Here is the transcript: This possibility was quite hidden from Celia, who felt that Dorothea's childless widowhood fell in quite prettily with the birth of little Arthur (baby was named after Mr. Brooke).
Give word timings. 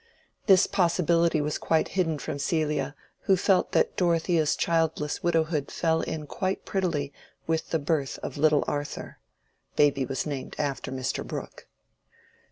This 0.47 0.65
possibility 0.65 1.41
was 1.41 1.59
quite 1.59 1.89
hidden 1.89 2.17
from 2.17 2.39
Celia, 2.39 2.95
who 3.25 3.37
felt 3.37 3.71
that 3.73 3.95
Dorothea's 3.95 4.55
childless 4.55 5.21
widowhood 5.21 5.69
fell 5.69 6.01
in 6.01 6.25
quite 6.25 6.65
prettily 6.65 7.13
with 7.45 7.69
the 7.69 7.77
birth 7.77 8.17
of 8.23 8.35
little 8.35 8.63
Arthur 8.67 9.19
(baby 9.75 10.03
was 10.03 10.25
named 10.25 10.55
after 10.57 10.91
Mr. 10.91 11.23
Brooke). 11.23 11.67